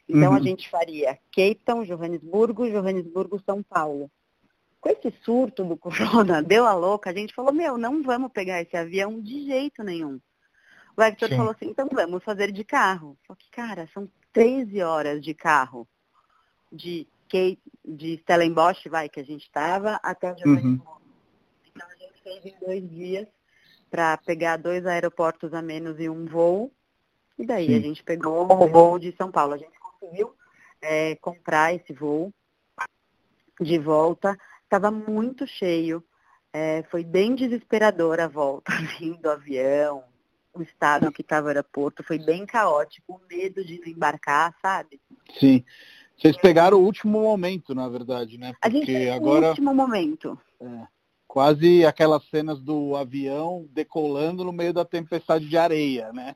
Então 0.07 0.31
uhum. 0.31 0.37
a 0.37 0.39
gente 0.39 0.69
faria 0.69 1.17
Cape 1.31 1.61
Town, 1.65 1.83
Johannesburgo, 1.83 2.69
Johannesburgo, 2.69 3.41
São 3.43 3.63
Paulo. 3.63 4.11
Com 4.79 4.89
esse 4.89 5.11
surto 5.23 5.63
do 5.63 5.75
corona, 5.75 6.43
deu 6.43 6.67
a 6.67 6.73
louca, 6.73 7.09
a 7.09 7.13
gente 7.13 7.33
falou, 7.33 7.53
meu, 7.53 7.77
não 7.77 8.03
vamos 8.03 8.31
pegar 8.31 8.61
esse 8.61 8.75
avião 8.77 9.19
de 9.19 9.45
jeito 9.45 9.81
nenhum. 9.81 10.19
O 10.95 11.01
Hector 11.01 11.29
Sim. 11.29 11.37
falou 11.37 11.51
assim, 11.53 11.69
então 11.69 11.87
vamos 11.91 12.23
fazer 12.23 12.51
de 12.51 12.63
carro. 12.63 13.17
Só 13.25 13.33
que, 13.33 13.49
cara, 13.49 13.89
são 13.93 14.07
13 14.31 14.81
horas 14.83 15.23
de 15.23 15.33
carro 15.33 15.87
de, 16.71 17.07
Kate, 17.27 17.59
de 17.83 18.17
Stellenbosch, 18.17 18.87
vai, 18.89 19.09
que 19.09 19.19
a 19.19 19.23
gente 19.23 19.43
estava, 19.43 19.99
até 20.03 20.33
Johannesburgo. 20.33 20.91
Uhum. 20.91 21.02
Então 22.33 22.37
a 22.37 22.41
gente 22.41 22.41
fez 22.41 22.55
em 22.55 22.65
dois 22.65 22.89
dias 22.89 23.27
para 23.89 24.17
pegar 24.17 24.57
dois 24.57 24.85
aeroportos 24.85 25.53
a 25.53 25.61
menos 25.61 25.99
e 25.99 26.09
um 26.09 26.25
voo. 26.25 26.71
E 27.37 27.45
daí 27.45 27.67
Sim. 27.67 27.75
a 27.75 27.79
gente 27.79 28.03
pegou 28.03 28.51
o 28.51 28.67
voo 28.67 28.97
de 28.97 29.15
São 29.15 29.31
Paulo. 29.31 29.53
A 29.53 29.57
gente 29.57 29.77
conseguiu 29.79 30.33
é, 30.81 31.15
comprar 31.17 31.73
esse 31.73 31.93
voo 31.93 32.31
de 33.59 33.77
volta. 33.77 34.37
Estava 34.63 34.89
muito 34.89 35.45
cheio. 35.45 36.03
É, 36.51 36.83
foi 36.91 37.03
bem 37.03 37.35
desesperadora 37.35 38.25
a 38.25 38.27
volta, 38.27 38.71
vindo 38.99 39.17
do 39.17 39.29
avião, 39.29 40.03
o 40.53 40.61
estado 40.61 41.11
que 41.11 41.21
estava 41.21 41.47
o 41.47 41.49
aeroporto, 41.49 42.03
foi 42.03 42.19
bem 42.19 42.45
caótico, 42.45 43.13
o 43.13 43.21
medo 43.27 43.65
de 43.65 43.79
não 43.79 43.87
embarcar, 43.87 44.55
sabe? 44.61 45.01
Sim. 45.39 45.63
Vocês 46.15 46.37
pegaram 46.37 46.77
o 46.77 46.85
último 46.85 47.21
momento, 47.21 47.73
na 47.73 47.89
verdade, 47.89 48.37
né? 48.37 48.53
Porque 48.53 48.67
a 48.67 48.69
gente 48.69 49.09
agora. 49.09 49.47
O 49.47 49.49
último 49.49 49.73
momento. 49.73 50.39
É, 50.61 50.87
quase 51.33 51.83
aquelas 51.83 52.23
cenas 52.29 52.61
do 52.61 52.95
avião 52.95 53.67
decolando 53.71 54.43
no 54.43 54.53
meio 54.53 54.71
da 54.71 54.85
tempestade 54.85 55.49
de 55.49 55.57
areia, 55.57 56.13
né? 56.13 56.35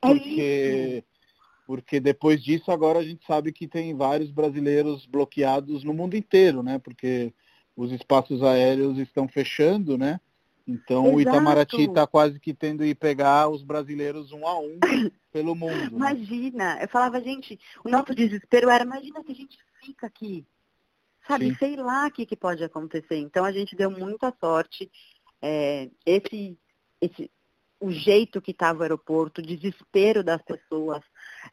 É 0.00 0.06
porque, 0.06 1.04
porque 1.66 1.98
depois 1.98 2.44
disso 2.44 2.70
agora 2.70 3.00
a 3.00 3.02
gente 3.02 3.26
sabe 3.26 3.50
que 3.50 3.66
tem 3.66 3.92
vários 3.96 4.30
brasileiros 4.30 5.04
bloqueados 5.04 5.82
no 5.82 5.92
mundo 5.92 6.16
inteiro, 6.16 6.62
né? 6.62 6.78
Porque 6.78 7.34
os 7.74 7.90
espaços 7.90 8.40
aéreos 8.40 8.98
estão 8.98 9.26
fechando, 9.26 9.98
né? 9.98 10.20
Então 10.64 11.06
Exato. 11.06 11.16
o 11.16 11.20
Itamaraty 11.20 11.82
está 11.82 12.06
quase 12.06 12.38
que 12.38 12.54
tendo 12.54 12.84
que 12.84 12.94
pegar 12.94 13.48
os 13.48 13.64
brasileiros 13.64 14.30
um 14.30 14.46
a 14.46 14.60
um 14.60 14.78
pelo 15.32 15.56
mundo. 15.56 15.74
Né? 15.74 15.88
Imagina, 15.90 16.78
eu 16.80 16.86
falava, 16.86 17.20
gente, 17.20 17.58
o 17.84 17.88
nosso 17.88 18.14
desespero 18.14 18.70
era, 18.70 18.84
imagina 18.84 19.20
se 19.24 19.32
a 19.32 19.34
gente 19.34 19.58
fica 19.84 20.06
aqui. 20.06 20.46
Sabe, 21.26 21.48
Sim. 21.48 21.56
sei 21.56 21.76
lá 21.76 22.06
o 22.06 22.10
que, 22.10 22.24
que 22.24 22.36
pode 22.36 22.62
acontecer. 22.62 23.16
Então 23.16 23.44
a 23.44 23.52
gente 23.52 23.74
deu 23.74 23.90
muita 23.90 24.32
sorte. 24.40 24.90
É, 25.42 25.90
esse, 26.04 26.58
esse, 27.00 27.30
o 27.80 27.90
jeito 27.90 28.40
que 28.40 28.52
estava 28.52 28.80
o 28.80 28.82
aeroporto, 28.82 29.40
o 29.40 29.44
desespero 29.44 30.22
das 30.22 30.42
pessoas, 30.42 31.02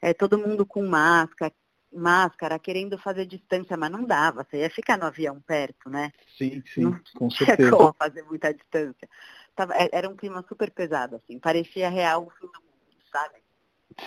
é, 0.02 0.14
todo 0.14 0.38
mundo 0.38 0.66
com 0.66 0.86
máscara, 0.86 1.54
máscara, 1.92 2.58
querendo 2.58 2.98
fazer 2.98 3.26
distância, 3.26 3.78
mas 3.78 3.92
não 3.92 4.04
dava, 4.04 4.44
você 4.44 4.58
ia 4.58 4.70
ficar 4.70 4.98
no 4.98 5.06
avião 5.06 5.40
perto, 5.42 5.90
né? 5.90 6.12
Sim, 6.38 6.64
sim, 6.66 6.82
não 6.82 7.00
com 7.16 7.30
certeza. 7.32 7.70
como 7.72 7.94
fazer 7.94 8.24
muita 8.24 8.54
distância. 8.54 9.08
Tava, 9.56 9.74
é, 9.76 9.90
era 9.92 10.10
um 10.10 10.16
clima 10.16 10.44
super 10.48 10.72
pesado, 10.72 11.16
assim, 11.16 11.40
parecia 11.40 11.90
real 11.90 12.26
o 12.26 12.32
fim 12.32 12.48
do 12.48 12.62
mundo, 12.62 12.98
sabe? 13.12 13.43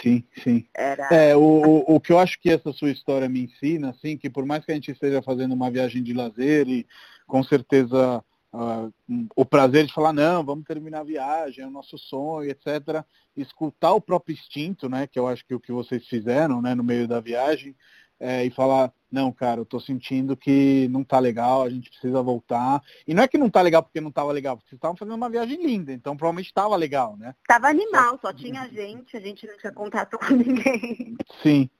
Sim, 0.02 0.24
sim. 0.42 0.66
Era... 0.74 1.08
É, 1.14 1.36
o, 1.36 1.84
o 1.86 2.00
que 2.00 2.12
eu 2.12 2.18
acho 2.18 2.38
que 2.40 2.50
essa 2.50 2.72
sua 2.72 2.90
história 2.90 3.28
me 3.28 3.44
ensina, 3.44 3.90
assim, 3.90 4.16
que 4.16 4.28
por 4.30 4.44
mais 4.44 4.64
que 4.64 4.72
a 4.72 4.74
gente 4.74 4.90
esteja 4.90 5.22
fazendo 5.22 5.54
uma 5.54 5.70
viagem 5.70 6.02
de 6.02 6.12
lazer 6.12 6.68
e 6.68 6.86
com 7.26 7.42
certeza 7.42 8.22
uh, 8.52 8.92
o 9.34 9.44
prazer 9.44 9.86
de 9.86 9.92
falar, 9.92 10.12
não, 10.12 10.44
vamos 10.44 10.64
terminar 10.64 11.00
a 11.00 11.04
viagem, 11.04 11.64
é 11.64 11.66
o 11.66 11.70
nosso 11.70 11.98
sonho, 11.98 12.50
etc. 12.50 13.04
Escutar 13.36 13.92
o 13.92 14.00
próprio 14.00 14.34
instinto, 14.34 14.88
né, 14.88 15.06
que 15.06 15.18
eu 15.18 15.26
acho 15.26 15.44
que 15.46 15.54
o 15.54 15.60
que 15.60 15.72
vocês 15.72 16.06
fizeram, 16.06 16.62
né, 16.62 16.74
no 16.74 16.84
meio 16.84 17.06
da 17.06 17.20
viagem, 17.20 17.74
é, 18.18 18.44
e 18.44 18.50
falar, 18.50 18.92
não, 19.10 19.30
cara, 19.32 19.60
eu 19.60 19.64
tô 19.64 19.78
sentindo 19.78 20.36
que 20.36 20.88
não 20.88 21.04
tá 21.04 21.18
legal, 21.18 21.62
a 21.62 21.70
gente 21.70 21.90
precisa 21.90 22.22
voltar. 22.22 22.82
E 23.06 23.14
não 23.14 23.22
é 23.22 23.28
que 23.28 23.38
não 23.38 23.50
tá 23.50 23.60
legal 23.62 23.82
porque 23.82 24.00
não 24.00 24.10
tava 24.10 24.32
legal, 24.32 24.56
porque 24.56 24.70
vocês 24.70 24.78
estavam 24.78 24.96
fazendo 24.96 25.14
uma 25.14 25.30
viagem 25.30 25.62
linda, 25.64 25.92
então 25.92 26.16
provavelmente 26.16 26.52
tava 26.52 26.76
legal, 26.76 27.16
né? 27.16 27.34
Tava 27.46 27.68
animal, 27.68 28.12
só, 28.20 28.28
só 28.28 28.32
tinha 28.32 28.68
gente, 28.68 29.16
a 29.16 29.20
gente 29.20 29.46
não 29.46 29.56
tinha 29.56 29.72
contato 29.72 30.18
com 30.18 30.34
ninguém. 30.34 31.16
Sim. 31.42 31.70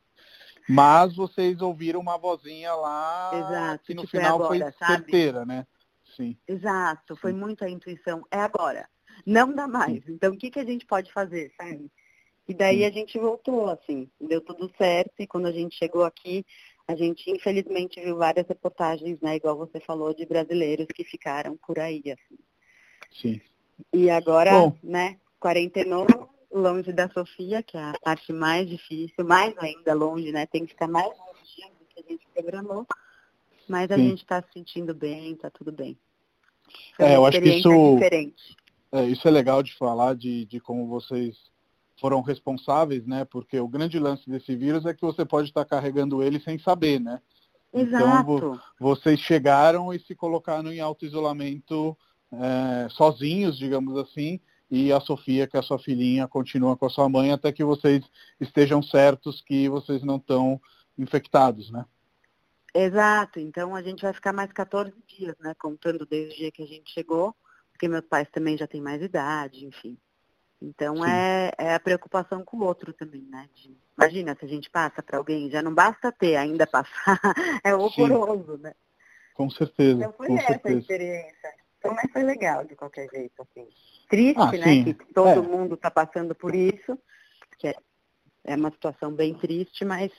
Mas 0.69 1.15
vocês 1.15 1.61
ouviram 1.61 2.01
uma 2.01 2.19
vozinha 2.19 2.75
lá 2.75 3.31
Exato, 3.33 3.85
que 3.85 3.95
no 3.95 4.07
final 4.07 4.35
agora, 4.35 4.49
foi 4.49 4.59
sabe? 4.59 4.93
certeira, 4.95 5.47
né? 5.47 5.67
Sim. 6.17 6.37
Exato, 6.47 7.15
foi 7.17 7.33
muita 7.33 7.69
intuição. 7.69 8.23
É 8.31 8.41
agora. 8.41 8.89
Não 9.25 9.55
dá 9.55 9.69
mais. 9.69 10.07
Então, 10.09 10.33
o 10.33 10.37
que, 10.37 10.51
que 10.51 10.59
a 10.59 10.65
gente 10.65 10.85
pode 10.87 11.13
fazer, 11.13 11.53
sabe? 11.57 11.91
E 12.49 12.55
daí 12.55 12.85
a 12.85 12.91
gente 12.91 13.19
voltou, 13.19 13.69
assim, 13.69 14.09
deu 14.21 14.41
tudo 14.41 14.71
certo. 14.79 15.13
E 15.19 15.27
quando 15.27 15.47
a 15.47 15.53
gente 15.53 15.77
chegou 15.77 16.05
aqui, 16.05 16.45
a 16.87 16.95
gente 16.95 17.29
infelizmente 17.31 18.01
viu 18.01 18.17
várias 18.17 18.47
reportagens, 18.47 19.21
né, 19.21 19.37
igual 19.37 19.57
você 19.57 19.81
falou, 19.81 20.15
de 20.15 20.25
brasileiros 20.25 20.87
que 20.95 21.03
ficaram 21.03 21.57
por 21.67 21.79
aí, 21.79 22.03
assim. 22.07 22.39
Sim. 23.21 23.41
E 23.93 24.09
agora, 24.09 24.53
Bom. 24.53 24.77
né, 24.83 25.19
quarentenou, 25.41 26.07
longe 26.53 26.93
da 26.93 27.09
Sofia, 27.11 27.63
que 27.63 27.77
é 27.77 27.83
a 27.83 27.95
parte 28.03 28.33
mais 28.33 28.69
difícil, 28.69 29.25
mais 29.25 29.57
ainda 29.59 29.93
longe, 29.93 30.31
né? 30.33 30.47
Tem 30.47 30.65
que 30.65 30.73
ficar 30.73 30.89
mais 30.89 31.07
longe 31.07 31.71
do 31.79 31.85
que 31.87 32.01
a 32.01 32.13
gente 32.13 32.27
programou. 32.33 32.87
Mas 33.69 33.91
a 33.91 33.97
Sim. 33.97 34.11
gente 34.11 34.23
está 34.23 34.41
se 34.41 34.53
sentindo 34.55 34.95
bem, 34.95 35.35
tá 35.35 35.51
tudo 35.51 35.73
bem. 35.73 35.99
Foi 36.97 37.07
É, 37.07 37.17
eu 37.17 37.27
acho 37.27 37.41
que 37.41 37.49
isso- 37.49 37.95
diferente. 37.95 38.57
É, 38.93 39.05
isso 39.05 39.27
é 39.27 39.31
legal 39.31 39.63
de 39.63 39.75
falar 39.75 40.15
de, 40.15 40.45
de 40.47 40.61
como 40.61 40.87
vocês 40.87 41.37
foram 42.01 42.21
responsáveis, 42.21 43.07
né? 43.07 43.25
Porque 43.25 43.59
o 43.59 43.69
grande 43.69 43.99
lance 43.99 44.29
desse 44.29 44.55
vírus 44.55 44.85
é 44.87 44.95
que 44.95 45.03
você 45.03 45.25
pode 45.25 45.49
estar 45.49 45.65
carregando 45.65 46.23
ele 46.23 46.41
sem 46.41 46.59
saber, 46.59 47.01
né? 47.01 47.21
Então, 47.73 48.09
Exato. 48.09 48.61
vocês 48.81 49.21
chegaram 49.21 49.93
e 49.93 49.99
se 49.99 50.15
colocaram 50.15 50.73
em 50.73 50.81
auto-isolamento 50.81 51.97
é, 52.33 52.89
sozinhos, 52.89 53.59
digamos 53.59 53.97
assim, 53.99 54.41
e 54.71 54.93
a 54.93 55.01
Sofia, 55.01 55.47
que 55.47 55.57
é 55.57 55.61
a 55.61 55.63
sua 55.63 55.79
filhinha, 55.79 56.27
continua 56.27 56.77
com 56.77 56.87
a 56.87 56.91
sua 56.91 57.09
mãe 57.09 57.33
até 57.33 57.53
que 57.53 57.65
vocês 57.65 58.05
estejam 58.41 58.83
certos 58.83 59.41
que 59.41 59.69
vocês 59.69 60.03
não 60.03 60.17
estão 60.17 60.61
infectados, 60.99 61.71
né? 61.71 61.85
Exato. 62.75 63.39
Então 63.39 63.75
a 63.75 63.83
gente 63.83 64.03
vai 64.03 64.13
ficar 64.13 64.33
mais 64.33 64.53
14 64.53 64.93
dias, 65.07 65.35
né? 65.39 65.55
Contando 65.59 66.05
desde 66.05 66.35
o 66.35 66.37
dia 66.37 66.53
que 66.53 66.63
a 66.63 66.67
gente 66.67 66.91
chegou, 66.91 67.35
porque 67.73 67.89
meus 67.89 68.05
pais 68.07 68.29
também 68.31 68.57
já 68.57 68.67
têm 68.67 68.81
mais 68.81 69.01
idade, 69.01 69.65
enfim. 69.65 69.97
Então 70.61 70.97
Sim. 70.97 71.11
é, 71.11 71.53
é 71.59 71.75
a 71.75 71.81
preocupação 71.81 72.45
com 72.45 72.59
o 72.59 72.65
outro 72.65 72.93
também, 72.93 73.23
né? 73.23 73.49
De- 73.55 73.77
imagina 73.97 74.35
se 74.39 74.45
a 74.45 74.49
gente 74.49 74.71
passa 74.71 75.03
para 75.03 75.19
alguém, 75.19 75.51
já 75.51 75.63
não 75.63 75.75
basta 75.75 76.11
ter, 76.13 76.37
ainda 76.37 76.67
passar, 76.67 77.21
é 77.65 77.75
horroroso, 77.75 78.57
né? 78.59 78.75
Com 79.35 79.51
certeza, 79.51 79.99
Então 79.99 80.13
foi 80.13 80.33
essa 80.33 80.45
a 80.45 80.47
certeza. 80.47 80.79
experiência. 80.79 81.55
Então, 81.79 81.95
mas 81.95 82.11
foi 82.11 82.23
legal 82.23 82.65
de 82.65 82.75
qualquer 82.75 83.09
jeito, 83.11 83.43
assim. 83.43 83.69
Triste, 84.09 84.41
Ah, 84.41 84.53
né? 84.53 84.75
sim. 84.75 84.85
Que 84.85 84.95
todo 85.13 85.29
É. 85.29 85.41
mundo 85.43 85.75
está 85.75 85.91
passando 85.91 86.35
por 86.35 86.55
isso, 86.55 86.99
que 87.59 87.69
é, 87.69 87.75
é 88.45 88.57
uma 88.57 88.71
situação 88.71 89.13
bem 89.13 89.35
triste, 89.35 89.85
mas 89.85 90.11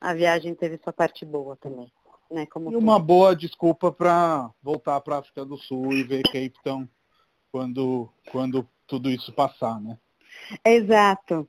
a 0.00 0.12
viagem 0.12 0.54
teve 0.54 0.78
sua 0.78 0.92
parte 0.92 1.24
boa 1.24 1.56
também, 1.56 1.90
né? 2.30 2.44
Como 2.46 2.70
E 2.70 2.76
uma 2.76 2.98
boa 2.98 3.34
desculpa 3.34 3.90
para 3.90 4.50
voltar 4.62 5.00
para 5.00 5.16
a 5.16 5.18
África 5.20 5.44
do 5.44 5.56
Sul 5.56 5.92
e 5.92 6.02
ver 6.02 6.22
Cape 6.24 6.52
Town 6.62 6.86
quando, 7.50 8.12
quando 8.30 8.68
tudo 8.86 9.10
isso 9.10 9.32
passar, 9.32 9.80
né? 9.80 9.98
Exato, 10.64 11.48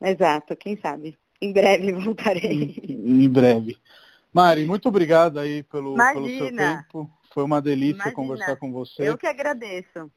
exato, 0.00 0.56
quem 0.56 0.76
sabe. 0.76 1.18
Em 1.40 1.52
breve 1.52 1.92
voltarei. 1.92 2.74
Em, 2.88 3.24
em 3.24 3.28
breve. 3.28 3.76
Mari, 4.32 4.64
muito 4.64 4.88
obrigado 4.88 5.38
aí 5.38 5.62
pelo, 5.64 5.94
pelo 5.94 6.28
seu 6.28 6.56
tempo. 6.56 7.10
Foi 7.32 7.44
uma 7.44 7.60
delícia 7.60 7.94
Imagina. 7.94 8.14
conversar 8.14 8.56
com 8.56 8.72
você. 8.72 9.08
Eu 9.08 9.18
que 9.18 9.26
agradeço. 9.26 10.10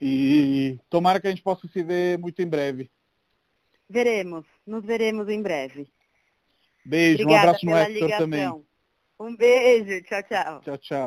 E 0.00 0.78
tomara 0.88 1.20
que 1.20 1.26
a 1.26 1.30
gente 1.30 1.42
possa 1.42 1.68
se 1.68 1.82
ver 1.82 2.18
muito 2.18 2.40
em 2.40 2.46
breve. 2.46 2.90
Veremos, 3.88 4.46
nos 4.66 4.84
veremos 4.84 5.28
em 5.28 5.42
breve. 5.42 5.88
Beijo, 6.84 7.22
Obrigada 7.22 7.34
um 7.34 7.48
abraço 7.48 7.66
no 7.66 7.76
Hector 7.76 7.94
ligação. 7.94 8.18
também. 8.18 8.64
Um 9.18 9.36
beijo, 9.36 10.02
tchau, 10.04 10.22
tchau. 10.22 10.60
Tchau, 10.60 10.78
tchau. 10.78 10.98